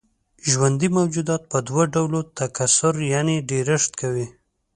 [0.51, 4.27] ژوندي موجودات په دوه ډوله تکثر يعنې ډېرښت کوي.